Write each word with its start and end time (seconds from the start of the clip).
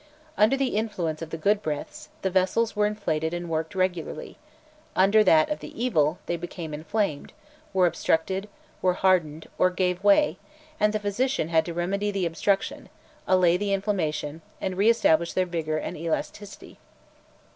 Under 0.35 0.57
the 0.57 0.75
influence 0.75 1.21
of 1.21 1.29
the 1.29 1.37
good 1.37 1.61
breaths, 1.61 2.09
the 2.23 2.31
vessels 2.31 2.75
were 2.75 2.87
inflated 2.87 3.35
and 3.35 3.47
worked 3.47 3.75
regularly; 3.75 4.35
under 4.95 5.23
that 5.23 5.51
of 5.51 5.59
the 5.59 5.79
evil, 5.79 6.17
they 6.25 6.37
became 6.37 6.73
inflamed, 6.73 7.33
were 7.71 7.85
obstructed, 7.85 8.49
were 8.81 8.95
hardened, 8.95 9.47
or 9.59 9.69
gave 9.69 10.03
way, 10.03 10.39
and 10.79 10.91
the 10.91 10.99
physician 10.99 11.49
had 11.49 11.65
to 11.65 11.73
remove 11.75 11.99
the 11.99 12.25
obstruction, 12.25 12.89
allay 13.27 13.57
the 13.57 13.73
inflammation, 13.73 14.41
and 14.59 14.75
re 14.75 14.89
establish 14.89 15.33
their 15.33 15.45
vigour 15.45 15.77
and 15.77 15.95
elasticity. 15.95 16.79